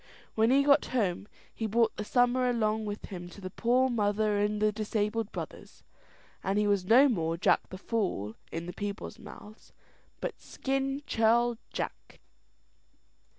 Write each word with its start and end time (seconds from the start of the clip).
When 0.33 0.49
he 0.49 0.63
got 0.63 0.83
home, 0.97 1.27
he 1.53 1.67
brought 1.67 1.95
the 1.95 2.03
summer 2.03 2.49
along 2.49 2.85
with 2.85 3.05
him 3.05 3.29
to 3.29 3.39
the 3.39 3.51
poor 3.51 3.87
mother 3.87 4.39
and 4.39 4.59
the 4.59 4.71
disabled 4.71 5.31
brothers; 5.31 5.83
and 6.43 6.57
he 6.57 6.65
was 6.65 6.85
no 6.85 7.07
more 7.07 7.37
Jack 7.37 7.69
the 7.69 7.77
Fool 7.77 8.35
in 8.51 8.65
the 8.65 8.73
people's 8.73 9.19
mouths, 9.19 9.73
but 10.19 10.41
"Skin 10.41 11.03
Churl 11.05 11.59
Jack." 11.71 12.19